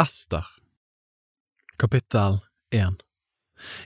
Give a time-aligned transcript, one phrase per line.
[0.00, 0.44] Ester
[1.78, 2.38] Kapittel
[2.70, 2.94] 1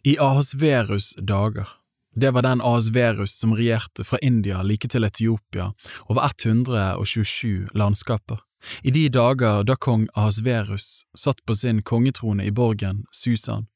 [0.02, 1.68] I Ahasverus dager,
[2.16, 5.68] det var den Ahasverus som regjerte fra India like til Etiopia,
[6.08, 8.42] over 127 landskaper.
[8.82, 13.68] I de dager da kong Ahasverus satt på sin kongetrone i borgen Susan,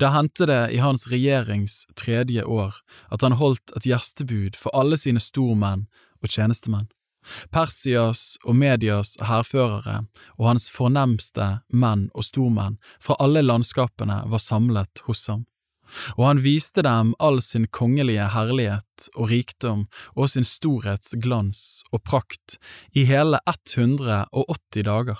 [0.00, 2.80] da hendte det i hans regjerings tredje år
[3.12, 5.90] at han holdt et gjestebud for alle sine stormenn
[6.24, 6.88] og tjenestemenn.
[7.50, 10.02] Persias og Medias hærførere
[10.38, 15.44] og hans fornemste menn og stormenn fra alle landskapene var samlet hos ham,
[16.16, 22.02] og han viste dem all sin kongelige herlighet og rikdom og sin storhets glans og
[22.04, 22.58] prakt
[22.94, 25.18] i hele 180 dager.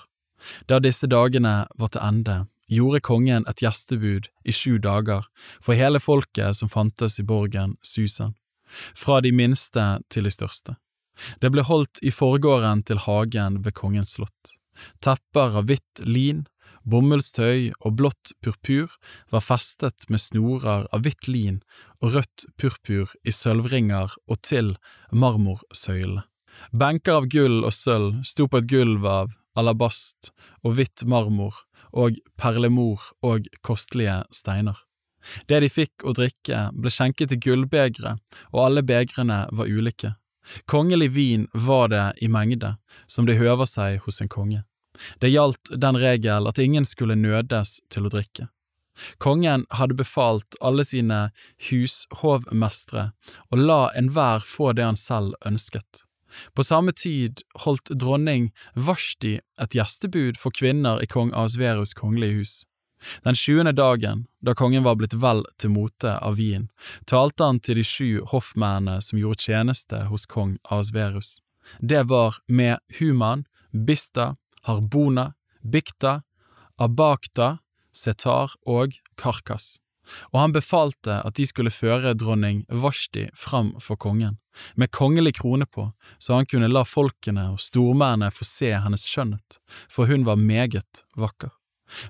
[0.67, 2.39] Da disse dagene var til ende,
[2.73, 5.27] gjorde kongen et gjestebud i sju dager
[5.62, 8.34] for hele folket som fantes i borgen Susan,
[8.97, 10.77] fra de minste til de største.
[11.41, 14.57] Det ble holdt i forgården til hagen ved kongens slott.
[15.05, 16.47] Tepper av hvitt lin,
[16.89, 18.97] bomullstøy og blått purpur
[19.30, 21.61] var festet med snorer av hvitt lin
[22.00, 24.75] og rødt purpur i sølvringer og til
[25.12, 26.27] marmorsøylene.
[26.72, 32.19] Benker av gull og sølv sto på et gulv av alabast og hvitt marmor og
[32.41, 34.77] perlemor og kostelige steiner.
[35.47, 38.17] Det de fikk å drikke, ble skjenket i gullbegre,
[38.50, 40.17] og alle begrene var ulike.
[40.67, 42.77] Kongelig vin var det i mengde,
[43.07, 44.65] som det høver seg hos en konge.
[45.19, 48.49] Det gjaldt den regel at ingen skulle nødes til å drikke.
[49.19, 51.31] Kongen hadde befalt alle sine
[51.71, 53.11] hushovmestre
[53.49, 56.05] å la enhver få det han selv ønsket.
[56.56, 62.55] På samme tid holdt dronning Vashti et gjestebud for kvinner i kong Asverus kongelige hus.
[63.25, 66.69] Den sjuende dagen, da kongen var blitt vel til mote av vin,
[67.06, 71.41] talte han til de sju hoffmennene som gjorde tjeneste hos kong Asverus.
[71.81, 76.22] Det var med Human, Bista, Harbona, Bikta,
[76.78, 77.59] Abakta,
[77.92, 79.78] Setar og Karkas,
[80.33, 84.38] og han befalte at de skulle føre dronning Vashti fram for kongen,
[84.75, 89.59] med kongelig krone på, så han kunne la folkene og stormennene få se hennes skjønnhet,
[89.88, 91.53] for hun var meget vakker.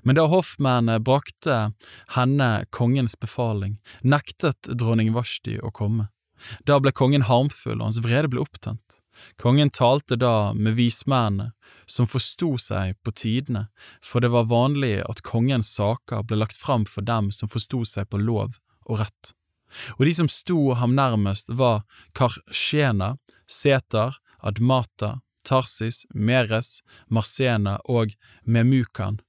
[0.03, 1.73] Men da hoffmennene brakte
[2.15, 6.09] henne kongens befaling, nektet dronning Vashti å komme.
[6.67, 8.99] Da ble kongen harmfull, og hans vrede ble opptent.
[9.39, 11.51] Kongen talte da med vismennene,
[11.85, 13.67] som forsto seg på tidene,
[14.01, 18.09] for det var vanlig at kongens saker ble lagt fram for dem som forsto seg
[18.09, 18.57] på lov
[18.87, 19.33] og rett.
[19.97, 21.83] Og de som sto ham nærmest var
[22.17, 23.15] Karshena,
[23.49, 28.13] Setar, Admata, Tarsis, Meres, Marsena og
[28.45, 29.19] Memukan,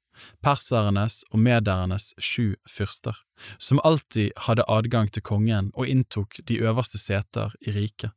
[0.45, 3.17] persernes og medernes sju fyrster,
[3.59, 8.13] som alltid hadde adgang til kongen og inntok de øverste seter i riket.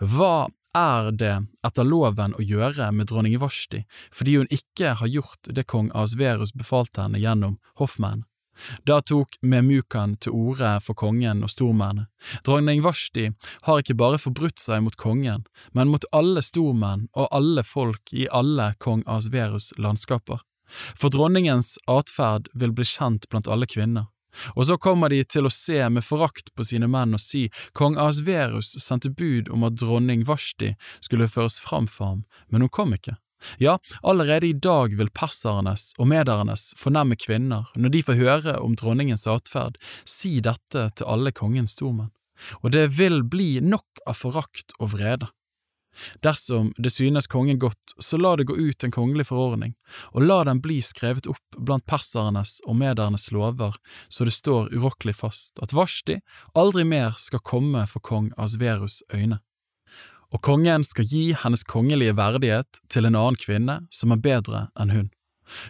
[0.00, 5.48] Hva er det etter loven å gjøre med dronning Vashti fordi hun ikke har gjort
[5.56, 8.26] det kong Asverus befalte henne gjennom hoffmannen?
[8.84, 12.10] Da tok Memukan til orde for kongen og stormennene.
[12.44, 13.30] Dronning Vashti
[13.66, 18.28] har ikke bare forbrutt seg mot kongen, men mot alle stormenn og alle folk i
[18.28, 24.08] alle kong Asverus landskaper for dronningens atferd vil bli kjent blant alle kvinner.
[24.56, 27.98] Og så kommer de til å se med forakt på sine menn og si kong
[28.00, 30.72] Asverus sendte bud om at dronning Vashti
[31.04, 33.18] skulle føres fram for ham, men hun kom ikke.
[33.58, 38.76] Ja, allerede i dag vil persernes og medernes fornemme kvinner, når de får høre om
[38.78, 42.12] dronningens atferd, si dette til alle kongens stormenn,
[42.62, 45.28] og det vil bli nok av forakt og vrede.
[46.24, 49.74] Dersom det synes kongen godt, så la det gå ut en kongelig forordning,
[50.12, 53.76] og la den bli skrevet opp blant persernes og medernes lover,
[54.08, 56.20] så det står urokkelig fast at Vashti
[56.58, 59.42] aldri mer skal komme for kong Asverus øyne.
[60.32, 64.94] Og kongen skal gi hennes kongelige verdighet til en annen kvinne som er bedre enn
[64.94, 65.10] hun.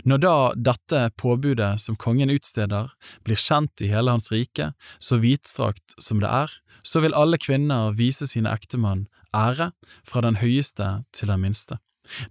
[0.07, 2.93] Når da dette påbudet som kongen utsteder,
[3.27, 4.71] blir kjent i hele hans rike,
[5.03, 6.53] så vidstrakt som det er,
[6.87, 9.73] så vil alle kvinner vise sine ektemann ære
[10.05, 11.79] fra den høyeste til den minste.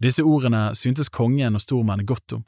[0.03, 2.43] Disse ordene syntes kongen og stormennene godt om,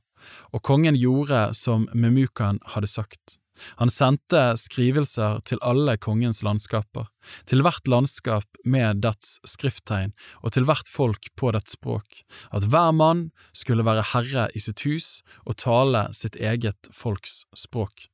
[0.52, 3.40] og kongen gjorde som Memukan hadde sagt.
[3.78, 7.06] Han sendte skrivelser til alle kongens landskaper,
[7.46, 12.92] til hvert landskap med dets skrifttegn og til hvert folk på dets språk, at hver
[12.92, 18.10] mann skulle være herre i sitt hus og tale sitt eget folks språk.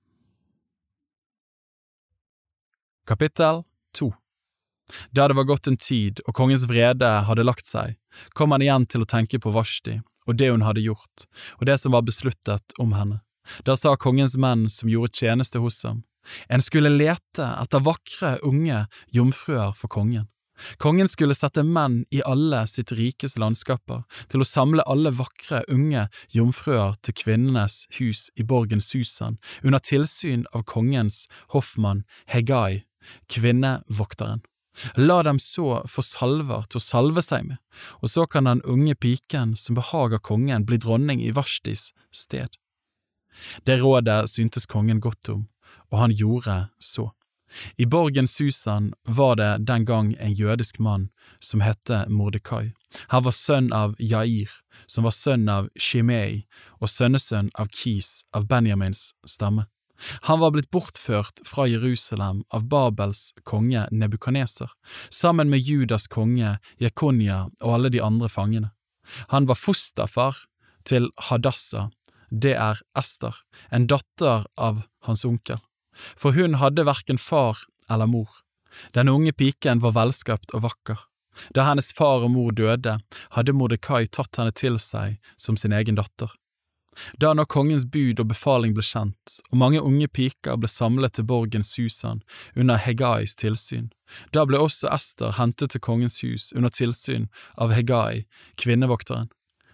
[3.08, 3.63] Kapittel
[3.98, 4.12] 2
[5.12, 7.97] da det var gått en tid og kongens vrede hadde lagt seg,
[8.33, 10.00] kom han igjen til å tenke på Vashti
[10.30, 11.25] og det hun hadde gjort,
[11.57, 13.21] og det som var besluttet om henne.
[13.65, 16.03] Da sa kongens menn som gjorde tjeneste hos ham,
[16.53, 18.83] en skulle lete etter vakre, unge
[19.15, 20.27] jomfruer for kongen.
[20.77, 26.09] Kongen skulle sette menn i alle sitt rikes landskaper til å samle alle vakre, unge
[26.36, 31.25] jomfruer til kvinnenes hus i borgen Susan under tilsyn av kongens
[31.56, 32.83] hoffmann Hegai,
[33.31, 34.44] kvinnevokteren.
[34.96, 37.60] La dem så få salver til å salve seg med,
[38.02, 42.56] og så kan den unge piken som behager kongen bli dronning i Vashtis sted.
[43.66, 45.48] Det rådet syntes kongen godt om,
[45.92, 47.12] og han gjorde så.
[47.76, 51.10] I borgen Susan var det den gang en jødisk mann
[51.40, 52.74] som hette Mordekai.
[53.10, 54.52] Han var sønn av Jair,
[54.86, 56.46] som var sønn av Shimei
[56.80, 59.66] og sønnesønn av Kis av Benjamins stamme.
[60.28, 64.72] Han var blitt bortført fra Jerusalem av Babels konge Nebukaneser,
[65.10, 68.72] sammen med Judas konge Jekonia og alle de andre fangene.
[69.34, 70.46] Han var fosterfar
[70.86, 71.90] til Hadassa,
[72.30, 73.36] det er Ester,
[73.74, 75.60] en datter av hans onkel
[76.16, 77.57] for hun hadde verken far
[77.90, 78.30] eller mor.
[78.94, 81.06] Den unge piken var velskapt og vakker.
[81.56, 82.98] Da hennes far og mor døde,
[83.36, 86.31] hadde Mordekai tatt henne til seg som sin egen datter.
[87.22, 91.28] Da når kongens bud og befaling ble kjent, og mange unge piker ble samlet til
[91.30, 92.22] borgen Susan
[92.56, 93.90] under Hegais tilsyn,
[94.34, 98.25] da ble også Ester hentet til kongens hus under tilsyn av Hegai,
[98.57, 99.30] kvinnevokteren.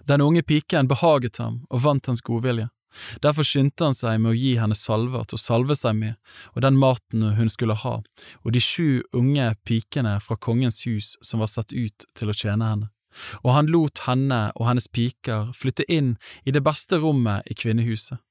[0.05, 2.69] Den unge piken behaget ham og vant hans godvilje.
[3.23, 6.15] Derfor skyndte han seg med å gi henne salver til å salve seg med,
[6.55, 7.97] og den maten hun skulle ha,
[8.43, 12.71] og de sju unge pikene fra kongens hus som var satt ut til å tjene
[12.71, 12.91] henne.
[13.43, 18.21] Og han lot henne og hennes piker flytte inn i det beste rommet i kvinnehuset.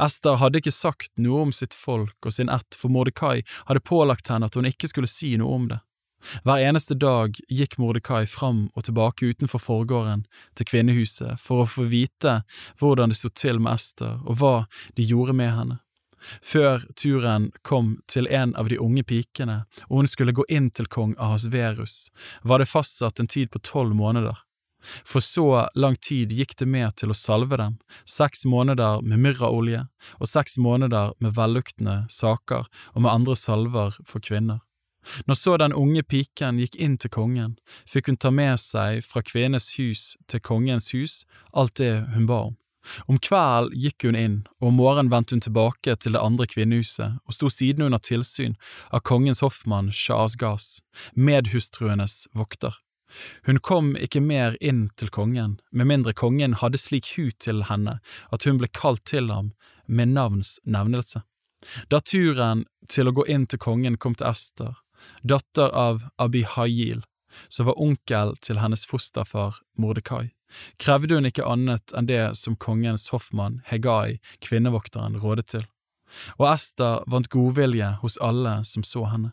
[0.00, 4.28] Ester hadde ikke sagt noe om sitt folk og sin ett, for Mordekai hadde pålagt
[4.28, 5.80] henne at hun ikke skulle si noe om det.
[6.46, 10.26] Hver eneste dag gikk Mordekai fram og tilbake utenfor forgården
[10.58, 12.42] til kvinnehuset for å få vite
[12.78, 14.56] hvordan det sto til med Ester og hva
[14.96, 15.81] de gjorde med henne.
[16.42, 20.86] Før turen kom til en av de unge pikene og hun skulle gå inn til
[20.86, 22.10] kong Ahasverus,
[22.42, 24.38] var det fastsatt en tid på tolv måneder.
[25.06, 27.78] For så lang tid gikk det med til å salve dem,
[28.08, 29.86] seks måneder med myrraolje
[30.18, 34.60] og seks måneder med velluktende saker og med andre salver for kvinner.
[35.26, 37.56] Når så den unge piken gikk inn til kongen,
[37.90, 41.22] fikk hun ta med seg fra kvenes hus til kongens hus
[41.52, 42.58] alt det hun ba om.
[43.06, 47.18] Om kvelden gikk hun inn, og om morgenen vendte hun tilbake til det andre kvinnehuset
[47.22, 48.56] og sto siden under tilsyn
[48.90, 50.80] av kongens hoffmann Shahazgas,
[51.14, 52.74] medhustruenes vokter.
[53.46, 57.98] Hun kom ikke mer inn til kongen, med mindre kongen hadde slik hu til henne
[58.32, 59.52] at hun ble kalt til ham
[59.86, 61.22] med navns nevnelse.
[61.92, 64.74] Da turen til å gå inn til kongen kom til Ester,
[65.22, 67.04] datter av Abihayil,
[67.48, 70.32] som var onkel til hennes fosterfar Mordekai,
[70.82, 75.66] krevde hun ikke annet enn det som kongens hoffmann Hegai, kvinnevokteren, rådet til.
[76.38, 79.32] Og Ester vant godvilje hos alle som så henne.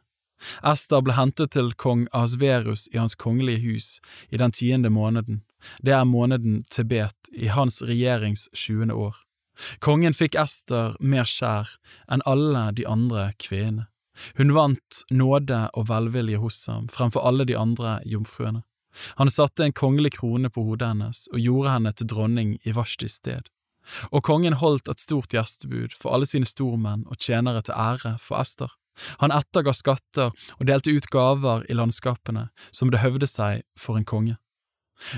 [0.63, 3.87] Ester ble hentet til kong Asverus i hans kongelige hus
[4.31, 5.43] i den tiende måneden,
[5.83, 9.15] det er måneden Tibet i hans regjerings tjuende år.
[9.83, 11.75] Kongen fikk Ester mer skjær
[12.11, 13.89] enn alle de andre kvinnene.
[14.35, 18.65] Hun vant nåde og velvilje hos ham fremfor alle de andre jomfruene.
[19.21, 23.19] Han satte en kongelig krone på hodet hennes og gjorde henne til dronning i Vashtis
[23.21, 23.47] sted.
[24.13, 28.41] Og kongen holdt et stort gjestebud for alle sine stormenn og tjenere til ære for
[28.41, 28.75] Ester.
[29.23, 34.07] Han etterga skatter og delte ut gaver i landskapene som det høvde seg for en
[34.07, 34.35] konge.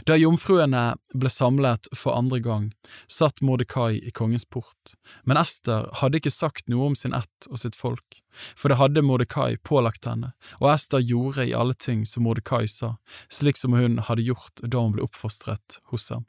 [0.06, 2.68] Da jomfruene ble samlet for andre gang,
[3.10, 4.96] satt Mordekai i kongens port,
[5.26, 8.22] men Ester hadde ikke sagt noe om sin ett og sitt folk,
[8.56, 12.96] for det hadde Mordekai pålagt henne, og Ester gjorde i alle ting som Mordekai sa,
[13.30, 16.28] slik som hun hadde gjort da hun ble oppfostret hos ham.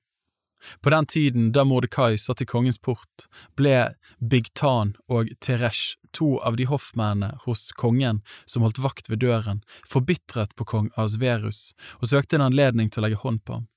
[0.81, 3.27] På den tiden da Mordekai satt i kongens port,
[3.57, 9.63] ble Bigtan og Teresh, to av de hoffmennene hos kongen som holdt vakt ved døren,
[9.89, 13.69] forbitret på kong Asverus og søkte en anledning til å legge hånd på ham.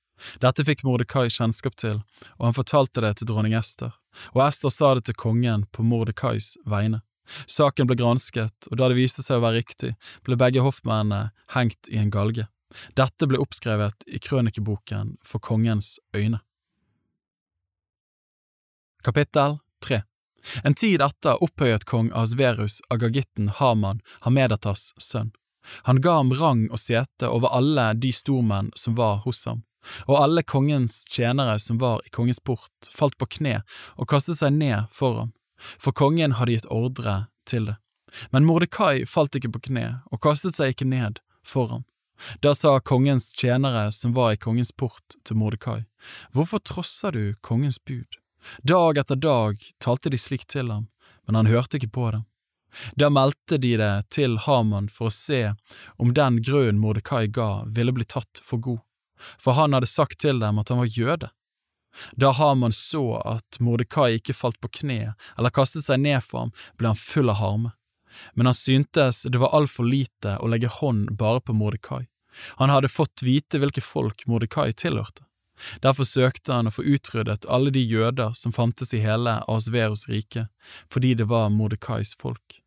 [0.43, 1.99] Dette fikk Mordekai kjennskap til,
[2.39, 3.95] og han fortalte det til dronning Ester,
[4.33, 7.01] og Ester sa det til kongen på Mordekais vegne.
[7.49, 11.89] Saken ble gransket, og da det viste seg å være riktig, ble begge hoffmennene hengt
[11.89, 12.47] i en galge.
[12.97, 16.41] Dette ble oppskrevet i krønikeboken for kongens øyne.
[19.05, 19.57] Kapittel
[19.87, 20.01] 3
[20.63, 25.29] En tid etter opphøyet kong Asverus agagitten Haman Hamedatas sønn.
[25.85, 29.61] Han ga ham rang og sete over alle de stormenn som var hos ham,
[30.09, 33.59] og alle kongens tjenere som var i kongens port, falt på kne
[33.93, 35.31] og kastet seg ned for ham,
[35.77, 37.77] for kongen hadde gitt ordre til det.
[38.33, 41.85] Men Mordekai falt ikke på kne og kastet seg ikke ned for ham.
[42.41, 45.83] Da sa kongens tjenere som var i kongens port til Mordekai,
[46.33, 48.24] Hvorfor trosser du kongens bud?
[48.63, 50.87] Dag etter dag talte de slik til ham,
[51.25, 52.25] men han hørte ikke på dem.
[52.99, 55.53] Da meldte de det til Haman for å se
[56.01, 58.81] om den grunnen Mordekai ga, ville bli tatt for god,
[59.39, 61.31] for han hadde sagt til dem at han var jøde.
[62.19, 66.55] Da Haman så at Mordekai ikke falt på kne eller kastet seg ned for ham,
[66.75, 67.71] ble han full av harme.
[68.35, 72.05] Men han syntes det var altfor lite å legge hånd bare på Mordekai.
[72.59, 75.24] Han hadde fått vite hvilke folk Mordekai tilhørte.
[75.81, 80.47] Derfor søkte han å få utryddet alle de jøder som fantes i hele Asveros rike,
[80.91, 82.59] fordi det var Mordekais folk.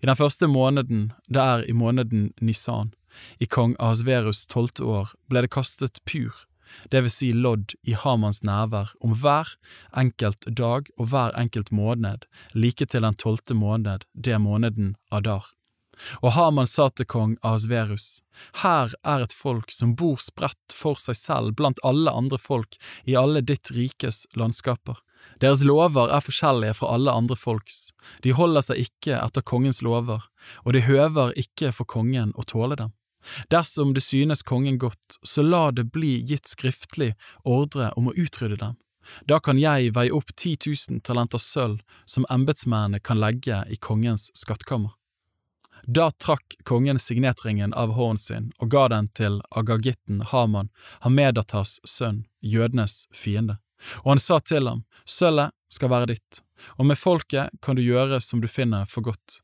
[0.00, 2.94] I den første måneden, det er i måneden Nisan,
[3.40, 6.44] i kong Asverus tolvte år, ble det kastet pur,
[6.90, 9.54] det vil si lodd i Hamans nærvær om hver
[9.96, 15.55] enkelt dag og hver enkelt måned, like til den tolvte måned, det måneden Adar.
[16.22, 18.20] Og Haman sa til kong Asverus,
[18.62, 23.16] Her er et folk som bor spredt for seg selv blant alle andre folk i
[23.16, 25.00] alle ditt rikes landskaper.
[25.40, 27.90] Deres lover er forskjellige fra alle andre folks,
[28.22, 30.28] de holder seg ikke etter kongens lover,
[30.64, 32.94] og det høver ikke for kongen å tåle dem.
[33.50, 38.60] Dersom det synes kongen godt, så la det bli gitt skriftlig ordre om å utrydde
[38.60, 38.76] dem.
[39.26, 44.30] Da kan jeg veie opp ti tusen talenter sølv som embetsmennene kan legge i kongens
[44.34, 44.94] skattkammer.
[45.86, 50.72] Da trakk kongen signetringen av hånden sin og ga den til agagitten Haman,
[51.06, 53.60] Hamedatas sønn, jødenes fiende.
[54.02, 56.42] Og han sa til ham, sølvet skal være ditt,
[56.74, 59.40] og med folket kan du gjøre som du finner for godt.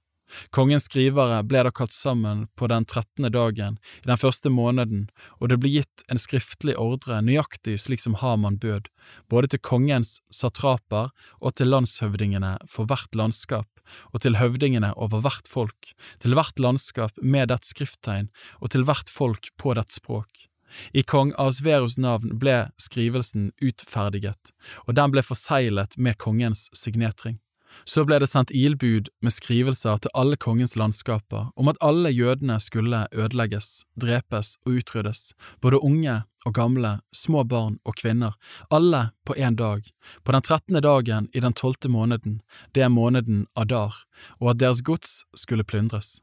[0.51, 5.09] Kongens skrivere ble da kalt sammen på den trettende dagen i den første måneden,
[5.41, 8.89] og det ble gitt en skriftlig ordre nøyaktig slik som Haman bød,
[9.29, 11.11] både til kongens satraper
[11.41, 13.69] og til landshøvdingene for hvert landskap,
[14.13, 19.11] og til høvdingene over hvert folk, til hvert landskap med dets skrifttegn, og til hvert
[19.13, 20.49] folk på dets språk.
[20.97, 24.53] I kong Asverus navn ble skrivelsen utferdiget,
[24.87, 27.39] og den ble forseglet med kongens signetring.
[27.89, 32.59] Så ble det sendt ilbud med skrivelser til alle kongens landskaper om at alle jødene
[32.63, 38.35] skulle ødelegges, drepes og utryddes, både unge og gamle, små barn og kvinner,
[38.71, 39.87] alle på én dag,
[40.25, 42.41] på den trettende dagen i den tolvte måneden,
[42.75, 44.05] det er måneden Adar,
[44.41, 46.21] og at deres gods skulle plyndres.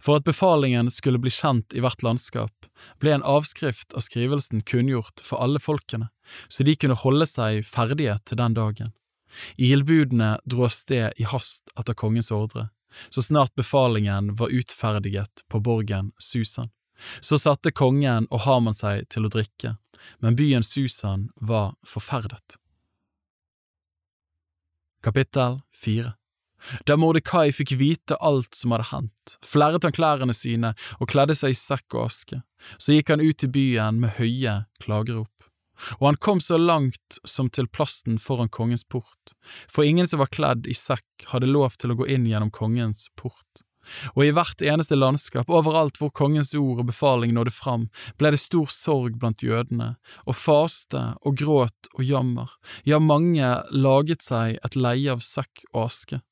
[0.00, 2.68] For at befalingen skulle bli kjent i hvert landskap,
[3.02, 6.10] ble en avskrift av skrivelsen kunngjort for alle folkene,
[6.48, 8.92] så de kunne holde seg ferdige til den dagen.
[9.56, 12.68] Ildbudene dro av sted i hast etter kongens ordre,
[13.08, 16.70] så snart befalingen var utferdiget på borgen Susan.
[17.20, 19.76] Så satte kongen og Haman seg til å drikke,
[20.20, 22.58] men byen Susan var forferdet.
[25.02, 26.12] Kapittel 4
[26.86, 31.56] Da Mordekai fikk vite alt som hadde hendt, flerret han klærne sine og kledde seg
[31.56, 32.38] i sekk og aske,
[32.78, 35.41] så gikk han ut i byen med høye klagerop
[35.98, 39.34] og han kom så langt som til plassen foran kongens port,
[39.68, 43.08] for ingen som var kledd i sekk hadde lov til å gå inn gjennom kongens
[43.18, 43.64] port.
[44.14, 48.40] Og i hvert eneste landskap, overalt hvor kongens ord og befaling nådde fram, ble det
[48.42, 49.96] stor sorg blant jødene,
[50.26, 52.52] og faste og gråt og jammer,
[52.86, 56.22] ja, mange laget seg et leie av sekk og aske.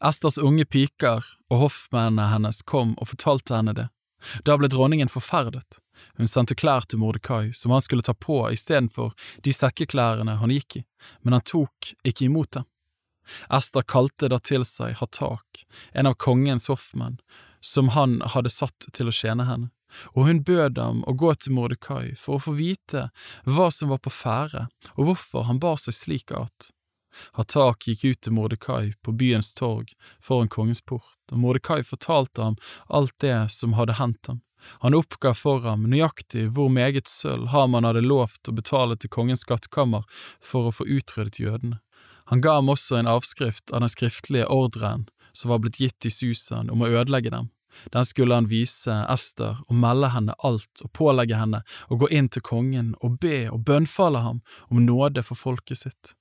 [0.00, 3.88] Esters unge piker og hoffmennene hennes kom og fortalte henne det.
[4.48, 5.78] Da ble dronningen forferdet.
[6.16, 10.80] Hun sendte klær til Mordekai som han skulle ta på istedenfor de sekkeklærne han gikk
[10.80, 10.84] i,
[11.22, 12.66] men han tok ikke imot dem.
[13.50, 17.18] Ester kalte da til seg Hatak, en av kongens hoffmenn,
[17.60, 19.72] som han hadde satt til å tjene henne,
[20.14, 23.08] og hun bød ham å gå til Mordekai for å få vite
[23.46, 26.70] hva som var på ferde og hvorfor han bar seg slik at.
[27.38, 32.58] Hatak gikk ut til Mordekai på byens torg foran kongens port, og Mordekai fortalte ham
[32.88, 34.42] alt det som hadde hendt ham.
[34.84, 39.44] Han oppga for ham nøyaktig hvor meget sølv Haman hadde lovt å betale til kongens
[39.46, 40.06] skattkammer
[40.40, 41.80] for å få utryddet jødene.
[42.26, 45.06] Han ga ham også en avskrift av den skriftlige ordren
[45.36, 47.52] som var blitt gitt i Susan om å ødelegge dem.
[47.92, 52.30] Den skulle han vise Ester og melde henne alt og pålegge henne å gå inn
[52.32, 56.14] til kongen og be og bønnfalle ham om nåde for folket sitt.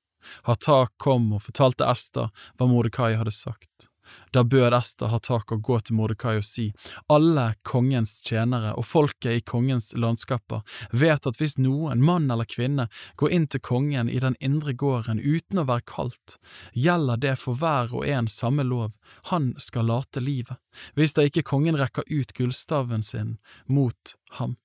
[0.45, 3.89] Hatak kom og fortalte Ester hva Mordekai hadde sagt.
[4.33, 6.67] Da bød Ester Hatak å gå til Mordekai og si,
[7.12, 12.88] alle kongens tjenere og folket i kongens landskaper vet at hvis noen, mann eller kvinne,
[13.19, 16.38] går inn til kongen i den indre gården uten å være kaldt,
[16.74, 18.95] gjelder det for hver og en samme lov,
[19.31, 20.57] han skal late livet,
[20.95, 24.57] hvis da ikke kongen rekker ut gullstaven sin mot ham.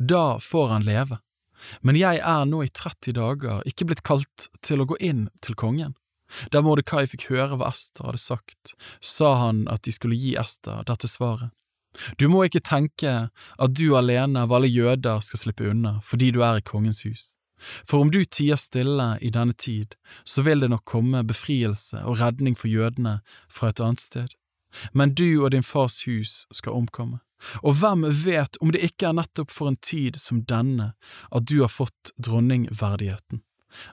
[0.00, 1.20] Da får han leve
[1.80, 5.58] men jeg er nå i 30 dager ikke blitt kalt til å gå inn til
[5.58, 5.96] kongen.
[6.52, 10.84] Da Mordekai fikk høre hva Ester hadde sagt, sa han at de skulle gi Ester
[10.88, 11.50] dette svaret.
[12.22, 16.42] Du må ikke tenke at du alene av alle jøder skal slippe unna fordi du
[16.46, 17.32] er i kongens hus.
[17.60, 22.20] For om du tier stille i denne tid, så vil det nok komme befrielse og
[22.22, 23.18] redning for jødene
[23.52, 24.30] fra et annet sted.
[24.92, 27.18] men du og din fars hus skal omkomme.
[27.62, 30.92] Og hvem vet om det ikke er nettopp for en tid som denne
[31.30, 33.42] at du har fått dronningverdigheten?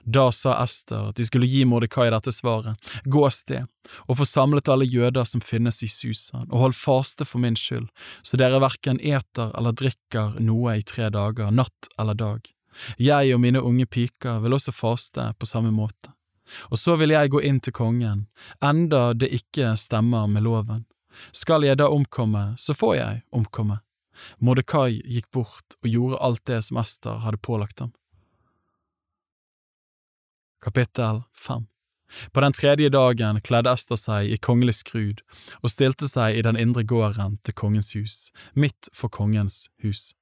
[0.04, 3.66] Da sa Ester at de skulle gi Mordekai dette svaret, gå av sted
[4.04, 7.88] og få samlet alle jøder som finnes i Susan, og hold faste for min skyld,
[8.22, 12.50] så dere hverken eter eller drikker noe i tre dager, natt eller dag.
[13.00, 16.12] Jeg og mine unge piker vil også faste på samme måte.
[16.72, 18.26] Og så vil jeg gå inn til kongen,
[18.64, 20.86] enda det ikke stemmer med loven.
[21.32, 23.80] Skal jeg da omkomme, så får jeg omkomme.
[24.42, 27.92] Mordekai gikk bort og gjorde alt det som Ester hadde pålagt ham.
[30.60, 31.66] Kapittel 5
[32.32, 35.20] På den tredje dagen kledde Ester seg i kongelig skrud
[35.62, 38.16] og stilte seg i den indre gården til kongens hus,
[38.58, 40.16] midt for kongens hus.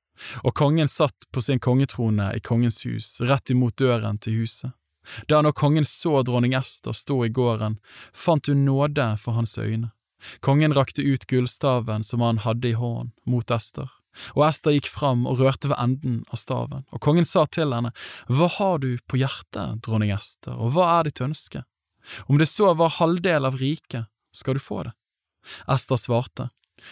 [0.45, 4.77] Og kongen satt på sin kongetrone i kongens hus, rett imot døren til huset.
[5.31, 7.79] Da når kongen så dronning Ester stå i gården,
[8.13, 9.95] fant hun nåde for hans øyne.
[10.45, 13.89] Kongen rakte ut gullstaven som han hadde i hånden, mot Ester,
[14.35, 17.93] og Ester gikk fram og rørte ved enden av staven, og kongen sa til henne,
[18.29, 21.65] Hva har du på hjertet, dronning Ester, og hva er ditt ønske?
[22.31, 24.95] Om det så var halvdel av riket, skal du få det.
[25.71, 26.51] Ester svarte,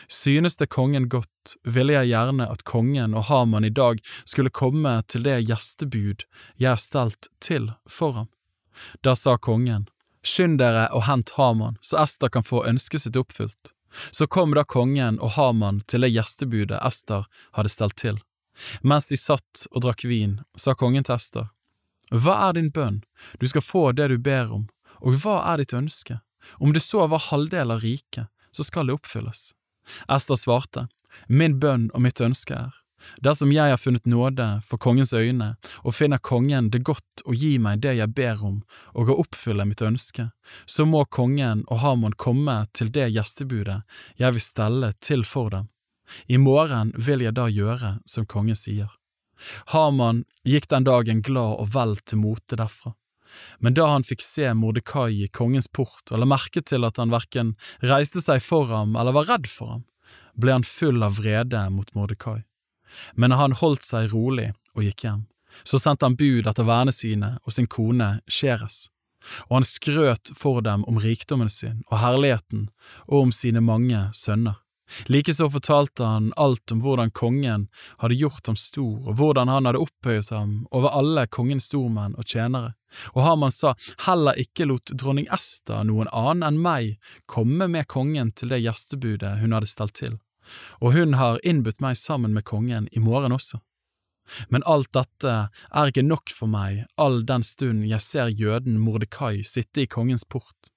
[0.08, 4.96] Synes det kongen godt, ville jeg gjerne at kongen og Haman i dag skulle komme
[5.08, 6.24] til det gjestebud
[6.56, 8.30] jeg er stelt til for ham.
[9.04, 9.88] Da sa kongen,
[10.24, 13.74] Skynd dere og hent Haman, så Ester kan få ønsket sitt oppfylt.
[14.10, 18.20] Så kom da kongen og Haman til det gjestebudet Ester hadde stelt til.
[18.82, 21.50] Mens de satt og drakk vin, sa kongen til Ester,
[22.12, 23.02] Hva er din bønn,
[23.40, 24.68] du skal få det du ber om,
[25.00, 26.20] og hva er ditt ønske?
[26.60, 29.54] Om det så var halvdel av riket, så skal det oppfylles.
[30.08, 30.88] Ester svarte,
[31.28, 32.72] Min bønn og mitt ønske er,
[33.24, 37.56] Dersom jeg har funnet nåde for kongens øyne og finner kongen det godt å gi
[37.58, 38.62] meg det jeg ber om
[38.94, 40.30] og å oppfylle mitt ønske,
[40.66, 43.82] så må kongen og Hamon komme til det gjestebudet
[44.20, 45.70] jeg vil stelle til for dem.
[46.26, 48.90] I morgen vil jeg da gjøre som kongen sier.
[49.72, 52.94] Haman gikk den dagen glad og vel til mote derfra.
[53.58, 57.10] Men da han fikk se Mordekai i kongens port og la merke til at han
[57.10, 59.84] verken reiste seg for ham eller var redd for ham,
[60.38, 62.44] ble han full av vrede mot Mordekai.
[63.14, 65.22] Men han holdt seg rolig og gikk hjem.
[65.62, 68.88] Så sendte han bud etter vennene sine og sin kone Sheres,
[69.46, 72.68] og han skrøt for dem om rikdommen sin og herligheten
[73.06, 74.58] og om sine mange sønner.
[75.08, 77.68] Likeså fortalte han alt om hvordan kongen
[78.02, 82.28] hadde gjort ham stor, og hvordan han hadde opphøyet ham over alle kongens stormenn og
[82.28, 82.74] tjenere.
[83.16, 83.72] Og Haman sa
[84.04, 89.38] heller ikke lot dronning Ester, noen annen enn meg, komme med kongen til det gjestebudet
[89.40, 90.20] hun hadde stelt til
[90.80, 93.60] og hun har innbudt meg sammen med kongen i morgen også.
[94.48, 99.42] Men alt dette er ikke nok for meg all den stund jeg ser jøden Mordekai
[99.44, 100.70] sitte i kongens port.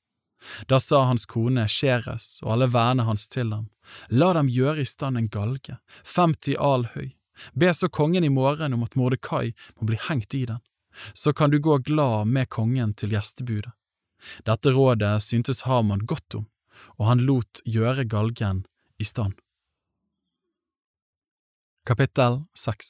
[0.67, 3.69] Da sa hans kone Sheres og alle vennene hans til ham,
[4.09, 7.15] la dem gjøre i stand en galge, 50 al høy,
[7.53, 10.61] be så kongen i morgen om at Mordekai må bli hengt i den,
[11.13, 13.73] så kan du gå glad med kongen til gjestebudet.
[14.45, 16.47] Dette rådet syntes Haman godt om,
[16.97, 18.65] og han lot gjøre galgen
[18.97, 19.37] i stand.
[21.87, 22.85] Kapittel 6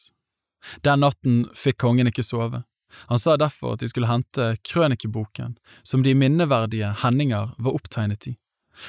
[0.81, 2.63] Den natten fikk kongen ikke sove.
[3.11, 5.53] Han sa derfor at de skulle hente krønikeboken,
[5.85, 8.33] som de minneverdige hendinger var opptegnet i,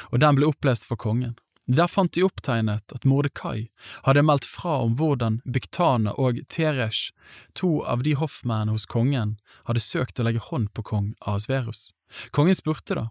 [0.09, 1.35] og den ble opplest for kongen.
[1.68, 3.66] Der fant de opptegnet at Mordekai
[4.07, 7.12] hadde meldt fra om hvordan Biktane og Teresh,
[7.53, 9.37] to av de hoffmennene hos kongen,
[9.68, 11.90] hadde søkt å legge hånd på kong Asverus.
[12.33, 13.07] Kongen spurte da,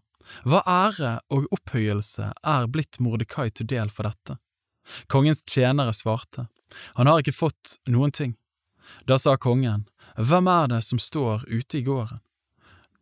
[0.49, 4.41] hva ære og opphøyelse er blitt Mordekai til del for dette?
[5.07, 6.47] Kongens tjenere svarte,
[6.99, 8.35] han har ikke fått noen ting.
[9.07, 12.17] Da sa kongen, Hvem er det som står ute i gården?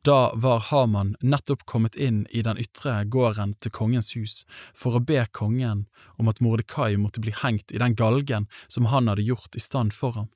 [0.05, 4.43] Da var Haman nettopp kommet inn i den ytre gården til kongens hus
[4.77, 5.85] for å be kongen
[6.21, 9.95] om at Mordekai måtte bli hengt i den galgen som han hadde gjort i stand
[9.97, 10.27] for ham.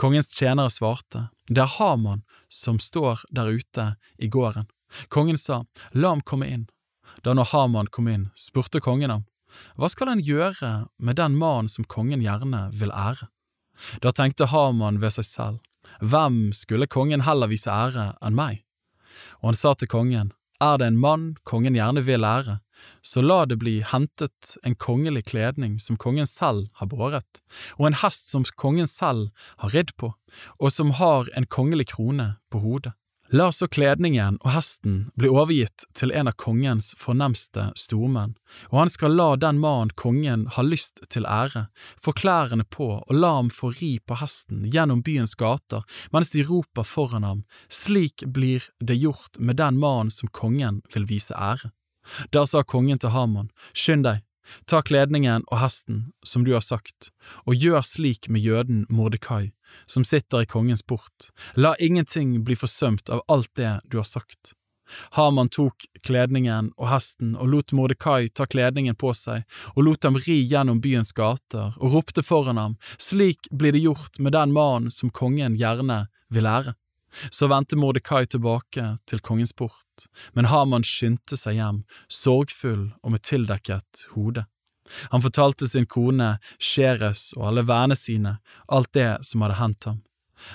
[0.00, 4.66] Kongens tjenere svarte, Det er Haman som står der ute i gården.
[5.08, 6.66] Kongen sa, La ham komme inn.
[7.22, 9.24] Da når Haman kom inn, spurte kongen ham,
[9.76, 13.28] hva skal en gjøre med den mannen som kongen gjerne vil ære?
[14.02, 15.58] Da tenkte Haman ved seg selv,
[16.00, 18.62] hvem skulle kongen heller vise ære enn meg?
[19.40, 22.60] Og han sa til kongen, er det en mann kongen gjerne vil ære,
[23.04, 27.40] så la det bli hentet en kongelig kledning som kongen selv har båret,
[27.76, 29.30] og en hest som kongen selv
[29.62, 30.12] har ridd på,
[30.60, 32.96] og som har en kongelig krone på hodet.
[33.34, 38.36] La så kledningen og hesten bli overgitt til en av kongens fornemste stormenn,
[38.70, 41.64] og han skal la den mannen kongen har lyst til ære,
[41.98, 45.82] få klærne på og la ham få ri på hesten gjennom byens gater
[46.14, 51.10] mens de roper foran ham, slik blir det gjort med den mannen som kongen vil
[51.10, 51.72] vise ære.
[52.30, 54.22] Da sa kongen til Haman, skynd deg,
[54.70, 57.10] ta kledningen og hesten, som du har sagt,
[57.42, 59.50] og gjør slik med jøden Mordekai,
[59.86, 64.54] som sitter i kongens port, la ingenting bli forsømt av alt det du har sagt.
[65.10, 70.18] Haman tok kledningen og hesten og lot Mordekai ta kledningen på seg og lot ham
[70.22, 74.92] ri gjennom byens gater og ropte foran ham, slik blir det gjort med den mannen
[74.94, 76.76] som kongen gjerne vil ære.
[77.30, 83.24] Så vendte Mordekai tilbake til kongens port, men Haman skyndte seg hjem, sorgfull og med
[83.24, 84.44] tildekket hode.
[85.10, 90.02] Han fortalte sin kone Sheres og alle vennene sine alt det som hadde hendt ham.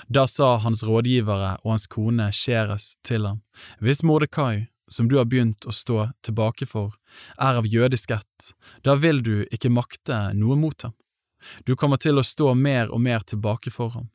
[0.08, 3.42] Da sa hans rådgivere og hans kone Sheres til ham,
[3.82, 6.94] hvis Mordekai, som du har begynt å stå tilbake for,
[7.38, 8.52] er av jødisk ett,
[8.84, 10.94] da vil du ikke makte noe mot ham.
[11.66, 14.10] Du kommer til å stå mer og mer tilbake for ham.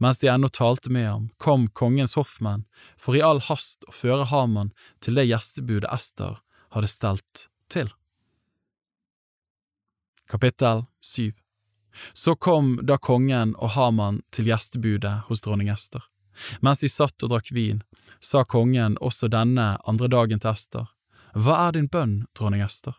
[0.00, 2.64] Mens de ennå talte med ham, kom kongens hoffmenn
[2.96, 4.72] for i all hast å føre Haman
[5.04, 6.40] til det gjestebudet Ester
[6.74, 7.92] hadde stelt til.
[10.28, 11.32] Kapittel 7
[12.12, 16.02] Så kom da kongen og Haman til gjestebudet hos dronning Ester.
[16.60, 17.82] Mens de satt og drakk vin,
[18.20, 20.88] sa kongen også denne andre dagen til Ester,
[21.32, 22.96] Hva er din bønn, dronning Ester?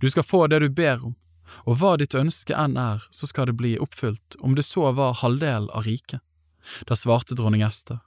[0.00, 1.16] Du skal få det du ber om,
[1.68, 5.18] og hva ditt ønske enn er, så skal det bli oppfylt, om det så var
[5.20, 6.24] halvdel av riket.
[6.88, 8.00] Da svarte dronning Ester,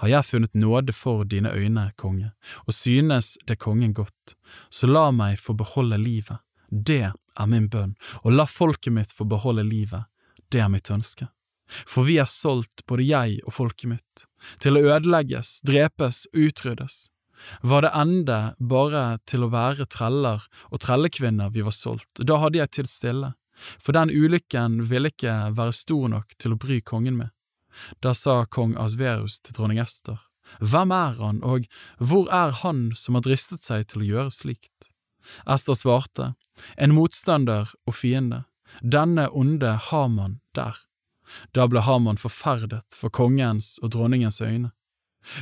[0.00, 2.32] har jeg funnet nåde for dine øyne, konge,
[2.64, 4.36] og synes det kongen godt,
[4.70, 6.40] så la meg få beholde livet,
[6.74, 10.10] det er min bønn, og la folket mitt få beholde livet,
[10.50, 11.28] det er mitt ønske.
[11.70, 14.26] For vi er solgt, både jeg og folket mitt,
[14.60, 17.08] til å ødelegges, drepes utryddes.
[17.62, 22.60] Var det ende bare til å være treller og trellekvinner vi var solgt, da hadde
[22.60, 23.32] jeg tid stille,
[23.78, 27.30] for den ulykken ville ikke være stor nok til å bry kongen med.
[28.02, 30.20] Da sa kong Asverus til dronning Ester,
[30.60, 31.64] Hvem er han, og
[31.98, 34.90] hvor er han som har dristet seg til å gjøre slikt?
[35.46, 36.34] Ester svarte,
[36.76, 38.44] En motstander og fiende,
[38.82, 40.76] denne onde Haman der.
[41.54, 44.70] Da ble Haman forferdet for kongens og dronningens øyne.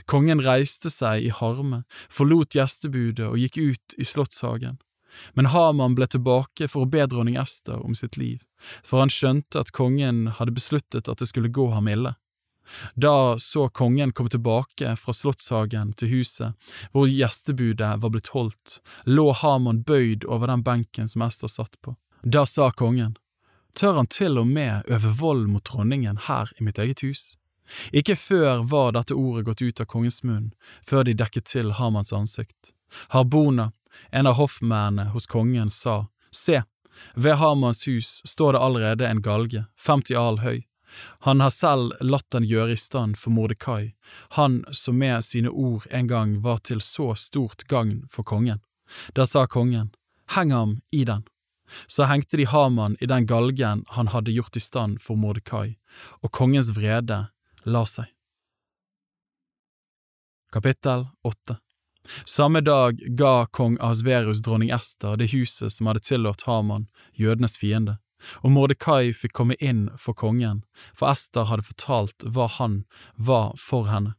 [0.06, 4.78] Kongen reiste seg i harme, forlot gjestebudet og gikk ut i slottshagen.
[5.36, 8.44] Men Haman ble tilbake for å be dronning Ester om sitt liv,
[8.86, 12.14] for han skjønte at kongen hadde besluttet at det skulle gå ham ille.
[12.94, 16.54] Da så kongen komme tilbake fra slottshagen til huset,
[16.92, 21.96] hvor gjestebudet var blitt holdt, lå Haman bøyd over den benken som Ester satt på.
[22.22, 23.16] Da sa kongen,
[23.74, 27.36] tør han til og med øve vold mot dronningen her i mitt eget hus?
[27.92, 30.52] Ikke før var dette ordet gått ut av kongens munn,
[30.86, 32.72] før de dekket til Hamans ansikt.
[33.14, 33.70] Harbona,
[34.10, 36.62] en av hoffmennene hos kongen, sa, Se,
[37.14, 40.62] ved Hamans hus står det allerede en galge, 50 al høy,
[41.26, 43.94] han har selv latt den gjøre i stand for Mordekai,
[44.36, 48.60] han som med sine ord en gang var til så stort gagn for kongen.
[49.16, 49.92] Da sa kongen,
[50.36, 51.24] heng ham i den.
[51.86, 55.78] Så hengte de Haman i den galgen han hadde gjort i stand for Mordekai,
[56.20, 57.26] og kongens vrede
[57.64, 58.10] la seg.
[60.52, 61.56] Kapittel 8
[62.26, 67.96] Samme dag ga kong Asverus dronning Ester det huset som hadde tilhørt Haman, jødenes fiende
[68.42, 70.62] og Mordekai fikk komme inn for kongen,
[70.94, 72.82] for Ester hadde fortalt hva han
[73.16, 74.14] var for henne.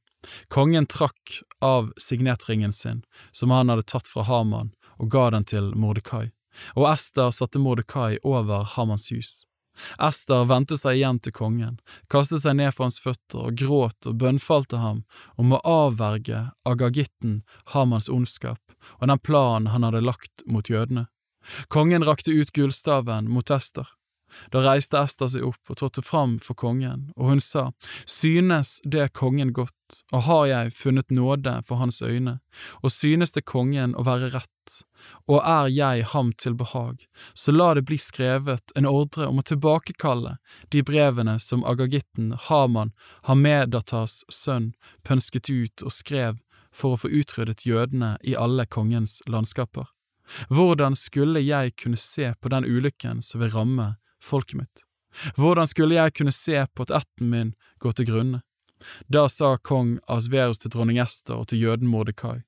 [0.47, 5.73] Kongen trakk av signetringen sin, som han hadde tatt fra Haman, og ga den til
[5.75, 6.29] Mordekai,
[6.77, 9.43] og Ester satte Mordekai over Hamans hus.
[9.97, 11.79] Ester vendte seg igjen til kongen,
[12.13, 15.01] kastet seg ned for hans føtter og gråt og bønnfalte ham
[15.41, 17.39] om å avverge Agagitten
[17.73, 18.61] Hamans ondskap
[18.99, 21.07] og den planen han hadde lagt mot jødene.
[21.67, 23.87] Kongen rakte ut gullstaven mot Ester.
[24.51, 27.71] Da reiste Ester seg opp og trådte fram for kongen, og hun sa,
[28.09, 32.39] Synes det kongen godt, og har jeg funnet nåde for hans øyne,
[32.81, 34.77] og synes det kongen å være rett,
[35.27, 39.47] og er jeg ham til behag, så la det bli skrevet en ordre om å
[39.47, 40.37] tilbakekalle
[40.73, 42.93] de brevene som Agagitten, Haman,
[43.27, 46.41] Hamedatas sønn, pønsket ut og skrev
[46.73, 49.91] for å få utryddet jødene i alle kongens landskaper.
[50.49, 54.85] Hvordan skulle jeg kunne se på den ulykken som vil ramme folket mitt?
[55.37, 58.41] Hvordan skulle jeg kunne se på at ætten min går til grunne?
[59.07, 62.41] Da sa kong Asverus til dronning Ester og til jøden Mordekai,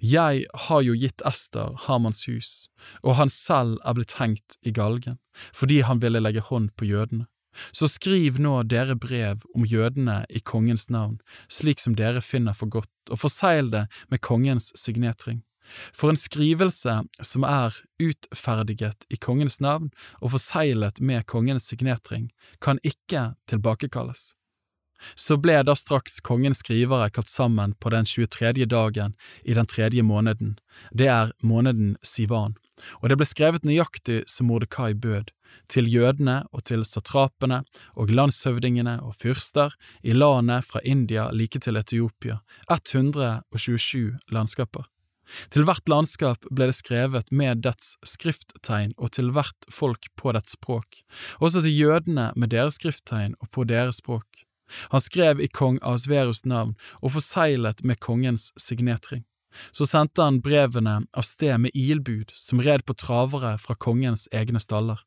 [0.00, 2.68] Jeg har jo gitt Ester Hamans hus,
[3.02, 5.18] og han selv er blitt hengt i galgen,
[5.52, 7.26] fordi han ville legge hånd på jødene.
[7.72, 12.68] Så skriv nå dere brev om jødene i kongens navn, slik som dere finner for
[12.68, 15.42] godt, og forsegl det med kongens signetring.
[15.92, 22.82] For en skrivelse som er utferdiget i kongens navn og forseglet med kongens signetring, kan
[22.84, 24.32] ikke tilbakekalles.
[25.14, 28.64] Så ble da straks kongens skrivere kalt sammen på den 23.
[28.64, 30.56] dagen i den tredje måneden,
[30.92, 32.56] det er måneden Sivan,
[33.00, 35.32] og det ble skrevet nøyaktig som Mordekai bød,
[35.70, 37.62] til jødene og til satrapene
[37.94, 44.84] og landshøvdingene og fyrster i landet fra India like til Etiopia, 127 landskaper.
[45.50, 50.54] Til hvert landskap ble det skrevet med dets skrifttegn og til hvert folk på dets
[50.56, 51.02] språk,
[51.42, 54.44] også til jødene med deres skrifttegn og på deres språk.
[54.90, 59.24] Han skrev i kong Asverus navn og forseglet med kongens signetring.
[59.72, 64.60] Så sendte han brevene av sted med ilbud som red på travere fra kongens egne
[64.60, 65.00] staller.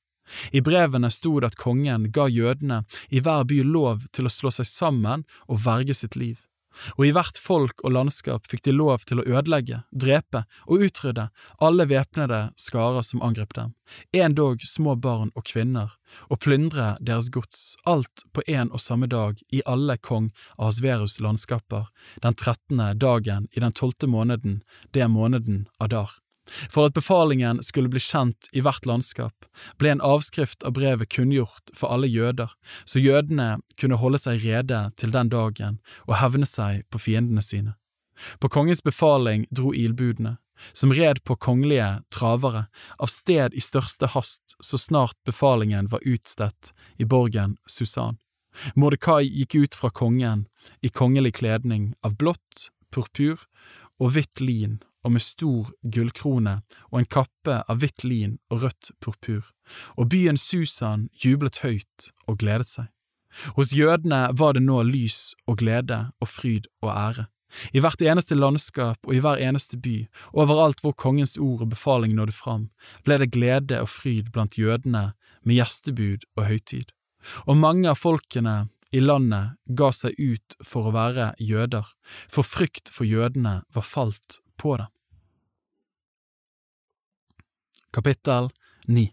[0.53, 4.53] I brevene sto det at kongen ga jødene i hver by lov til å slå
[4.53, 6.48] seg sammen og verge sitt liv
[6.97, 11.29] og i hvert folk og landskap fikk de lov til å ødelegge, drepe og utrydde
[11.63, 13.73] alle væpnede skarer som angrep dem,
[14.13, 15.95] endog små barn og kvinner,
[16.29, 21.89] og plyndre deres gods, alt på en og samme dag i alle kong Ahasverus landskaper,
[22.23, 24.62] den trettende dagen i den tolvte måneden,
[24.93, 26.17] det er måneden Adar.
[26.69, 31.73] For at befalingen skulle bli kjent i hvert landskap, ble en avskrift av brevet kunngjort
[31.75, 32.51] for alle jøder,
[32.85, 37.75] så jødene kunne holde seg rede til den dagen og hevne seg på fiendene sine.
[38.39, 40.38] På kongens befaling dro ilbudene,
[40.73, 42.65] som red på kongelige travere,
[42.99, 48.19] av sted i største hast så snart befalingen var utstedt i borgen Susan.
[48.75, 50.47] Mordekai gikk ut fra kongen
[50.81, 53.45] i kongelig kledning av blått, purpur
[54.01, 56.59] og hvitt lin og med stor gullkrone
[56.91, 59.51] og en kappe av hvitt lin og rødt purpur,
[59.97, 62.88] og byen Susan jublet høyt og gledet seg.
[63.55, 67.27] Hos jødene var det nå lys og glede og fryd og ære.
[67.73, 70.03] I hvert eneste landskap og i hver eneste by,
[70.38, 72.67] overalt hvor kongens ord og befaling nådde fram,
[73.05, 76.91] ble det glede og fryd blant jødene med gjestebud og høytid.
[77.49, 81.89] Og mange av folkene i landet ga seg ut for å være jøder,
[82.29, 84.89] for frykt for jødene var falt på det.
[87.95, 88.52] Kapittel
[88.88, 89.10] 9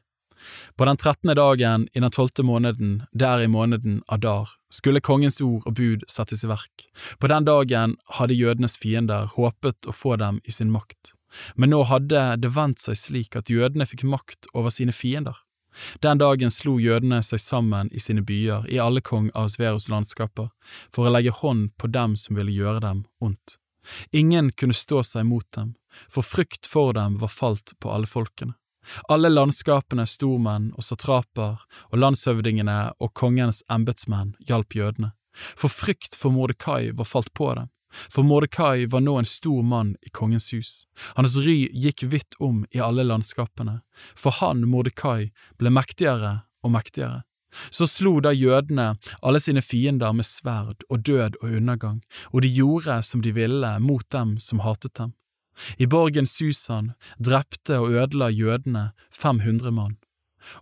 [0.77, 5.65] På den trettende dagen i den tolvte måneden, der i måneden Adar, skulle kongens ord
[5.65, 6.89] og bud settes i verk.
[7.19, 11.15] På den dagen hadde jødenes fiender håpet å få dem i sin makt,
[11.55, 15.41] men nå hadde det vendt seg slik at jødene fikk makt over sine fiender.
[16.01, 20.49] Den dagen slo jødene seg sammen i sine byer i alle kong Ahasverus landskaper
[20.93, 23.59] for å legge hånd på dem som ville gjøre dem ondt.
[24.13, 25.75] Ingen kunne stå seg mot dem,
[26.09, 28.55] for frykt for dem var falt på alle folkene.
[29.11, 36.35] Alle landskapene, stormenn og satraper og landshøvdingene og kongens embetsmenn hjalp jødene, for frykt for
[36.35, 37.69] Mordekai var falt på dem,
[38.11, 40.73] for Mordekai var nå en stor mann i kongens hus,
[41.17, 43.81] hans ry gikk vidt om i alle landskapene,
[44.15, 47.25] for han, Mordekai, ble mektigere og mektigere.
[47.71, 52.53] Så slo da jødene alle sine fiender med sverd og død og undergang, og de
[52.53, 55.15] gjorde som de ville mot dem som hatet dem.
[55.79, 59.97] I borgen Susan drepte og ødela jødene 500 mann.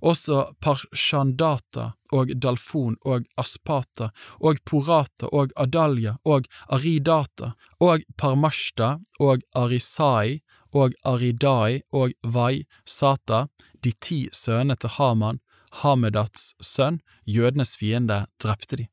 [0.01, 4.09] Også Parshandata og Dalfon og Aspata
[4.41, 10.41] og Porata og Adalja og Aridata og Parmashta og Arisai
[10.75, 13.47] og Aridai og Vai Sata,
[13.85, 15.39] de ti sønnene til Haman,
[15.83, 18.87] Hamedats sønn, jødenes fiende, drepte de,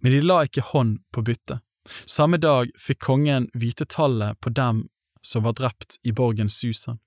[0.00, 1.62] men de la ikke hånd på byttet.
[2.04, 4.86] Samme dag fikk kongen vite tallet på dem
[5.24, 6.98] som var drept i borgen Susan.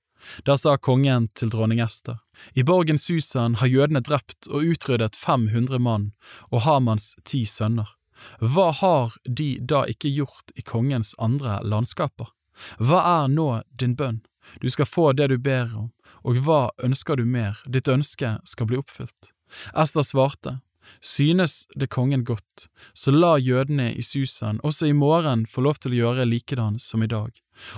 [0.46, 2.20] Da sa kongen til dronning Ester,
[2.54, 6.12] i borgen Susan har jødene drept og utryddet 500 mann
[6.50, 7.89] og Hamans ti sønner.
[8.38, 12.30] Hva har de da ikke gjort i kongens andre landskaper?
[12.78, 14.22] Hva er nå din bønn?
[14.62, 15.89] Du skal få det du ber om,
[16.24, 19.32] og hva ønsker du mer, ditt ønske skal bli oppfylt.
[19.76, 20.60] Ester svarte,
[21.02, 25.93] Synes det kongen godt, så la jødene i Susan også i morgen få lov til
[25.93, 27.32] å gjøre likedan som i dag,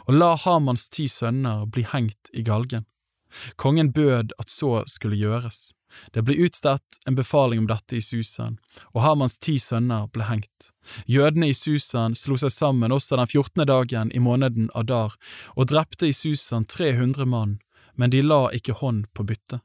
[0.07, 2.87] og la Hamans ti sønner bli hengt i galgen.
[3.55, 5.73] Kongen bød at så skulle gjøres.
[6.13, 8.57] Det ble utstedt en befaling om dette i Susan,
[8.93, 10.71] og Hamans ti sønner ble hengt.
[11.05, 15.13] Jødene i Susan slo seg sammen også den fjortende dagen i måneden Adar,
[15.53, 17.59] og drepte i Susan 300 mann,
[17.95, 19.61] men de la ikke hånd på byttet.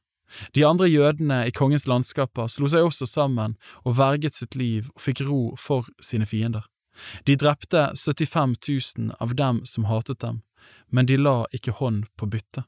[0.53, 5.01] De andre jødene i kongens landskaper slo seg også sammen og verget sitt liv og
[5.01, 6.67] fikk ro for sine fiender.
[7.25, 8.59] De drepte 75
[8.99, 10.43] 000 av dem som hatet dem,
[10.91, 12.67] men de la ikke hånd på byttet.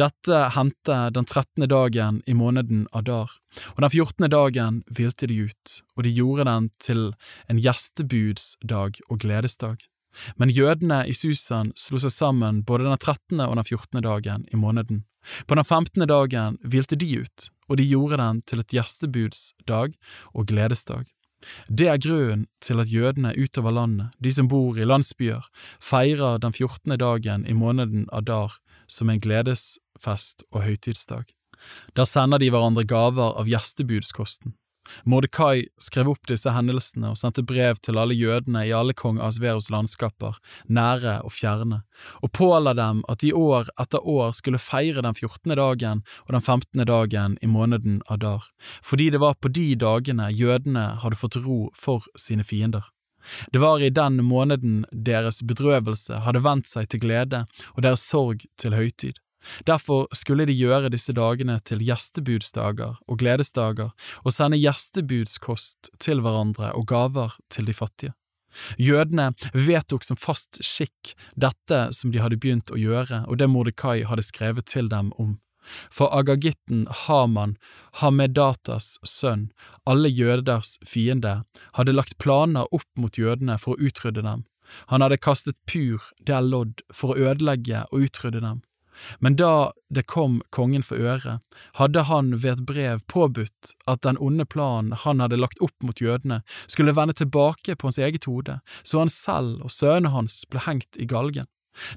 [0.00, 3.34] Dette hendte den trettende dagen i måneden Adar,
[3.74, 7.02] og den fjortende dagen hvilte de ut, og de gjorde den til
[7.52, 9.84] en gjestebudsdag og gledesdag.
[10.36, 14.58] Men jødene i Susan slo seg sammen både den trettende og den fjortende dagen i
[14.60, 15.04] måneden.
[15.46, 19.96] På den femtende dagen hvilte de ut, og de gjorde den til et gjestebudsdag
[20.34, 21.08] og gledesdag.
[21.70, 25.44] Det er grunnen til at jødene utover landet, de som bor i landsbyer,
[25.78, 28.58] feirer den fjortende dagen i måneden Adar
[28.90, 31.28] som en gledesfest og høytidsdag.
[31.94, 34.54] Der sender de hverandre gaver av gjestebudskosten.
[35.04, 39.70] Mordekai skrev opp disse hendelsene og sendte brev til alle jødene i alle kong Asveros
[39.72, 41.82] landskaper, nære og fjerne,
[42.22, 46.44] og påla dem at de år etter år skulle feire den fjortende dagen og den
[46.44, 48.50] femtende dagen i måneden Adar,
[48.82, 52.86] fordi det var på de dagene jødene hadde fått ro for sine fiender.
[53.52, 58.46] Det var i den måneden deres bedrøvelse hadde vendt seg til glede og deres sorg
[58.60, 59.18] til høytid.
[59.66, 63.92] Derfor skulle de gjøre disse dagene til gjestebudsdager og gledesdager
[64.24, 68.14] og sende gjestebudskost til hverandre og gaver til de fattige.
[68.80, 74.02] Jødene vedtok som fast skikk dette som de hadde begynt å gjøre, og det Mordekai
[74.08, 75.36] hadde skrevet til dem om.
[75.92, 77.56] For agagitten Haman,
[78.00, 79.50] Hamedatas sønn,
[79.84, 81.42] alle jøders fiende,
[81.76, 84.46] hadde lagt planer opp mot jødene for å utrydde dem.
[84.92, 88.64] Han hadde kastet pur, det er lodd, for å ødelegge og utrydde dem.
[89.20, 91.38] Men da det kom kongen for øre,
[91.80, 96.00] hadde han ved et brev påbudt at den onde planen han hadde lagt opp mot
[96.02, 100.64] jødene, skulle vende tilbake på hans eget hode, så han selv og sønnene hans ble
[100.66, 101.48] hengt i galgen.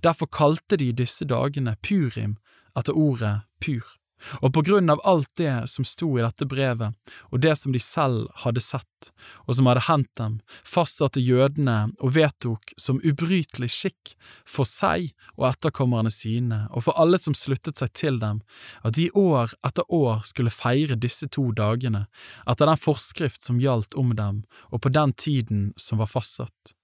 [0.03, 2.37] Derfor kalte de disse dagene Purim,
[2.77, 3.97] etter ordet pur.
[4.41, 6.95] Og på grunn av alt det som sto i dette brevet,
[7.31, 9.11] og det som de selv hadde sett,
[9.47, 14.13] og som hadde hendt dem, fastsatte jødene og vedtok som ubrytelig skikk
[14.47, 18.43] for seg og etterkommerne sine, og for alle som sluttet seg til dem,
[18.85, 22.05] at de år etter år skulle feire disse to dagene,
[22.45, 26.75] etter den forskrift som gjaldt om dem, og på den tiden som var fastsatt.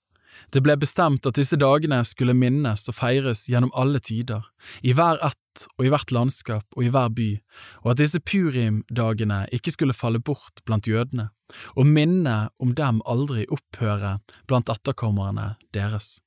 [0.54, 4.46] Det ble bestemt at disse dagene skulle minnes og feires gjennom alle tider,
[4.86, 5.40] i hver ett
[5.78, 7.30] og i hvert landskap og i hver by,
[7.84, 11.30] og at disse purim-dagene ikke skulle falle bort blant jødene,
[11.76, 14.18] og minnet om dem aldri opphøre
[14.48, 16.18] blant etterkommerne deres.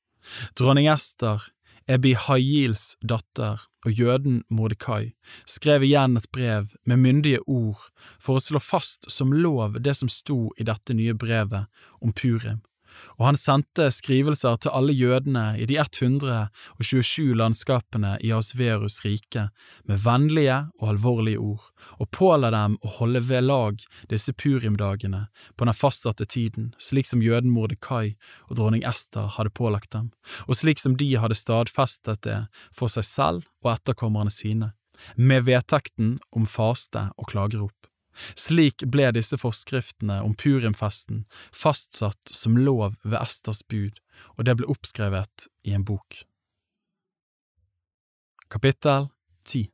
[0.57, 1.41] Dronning Ester,
[1.89, 5.13] Ebi Hayils datter og jøden Mordekai
[5.49, 7.87] skrev igjen et brev med myndige ord
[8.21, 11.67] for å slå fast som lov det som sto i dette nye brevet
[11.99, 12.61] om Purim,
[13.17, 19.47] og han sendte skrivelser til alle jødene i de 127 landskapene i Asverus rike
[19.89, 21.67] med vennlige og alvorlige ord,
[21.99, 25.25] og påla dem å holde ved lag disse purimdagene
[25.57, 28.15] på den fastsatte tiden, slik som jøden Mordekai
[28.49, 30.11] og dronning Ester hadde pålagt dem,
[30.47, 32.39] og slik som de hadde stadfestet det
[32.75, 34.73] for seg selv og etterkommerne sine,
[35.15, 37.80] med vedtekten om faste og klagerop.
[38.35, 41.23] Slik ble disse forskriftene om purimfesten
[41.55, 43.99] fastsatt som lov ved Esters bud,
[44.37, 46.23] og det ble oppskrevet i en bok.
[48.51, 49.07] Kapittel
[49.47, 49.69] 10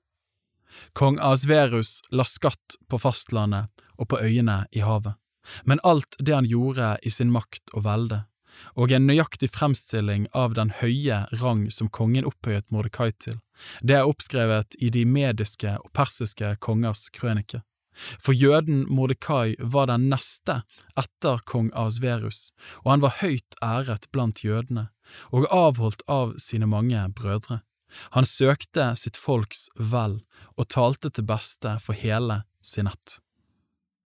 [0.93, 5.17] Kong Asverus la skatt på fastlandet og på øyene i havet,
[5.65, 8.19] men alt det han gjorde i sin makt og velde,
[8.78, 13.39] og en nøyaktig fremstilling av den høye rang som kongen opphøyet Mordekai til,
[13.82, 17.63] det er oppskrevet i de mediske og persiske kongers krønike.
[17.97, 20.62] For jøden Mordekai var den neste
[20.99, 22.51] etter kong Asverus,
[22.83, 24.89] og han var høyt æret blant jødene,
[25.31, 27.62] og avholdt av sine mange brødre.
[28.12, 30.19] Han søkte sitt folks vel
[30.57, 33.19] og talte til beste for hele sin ett.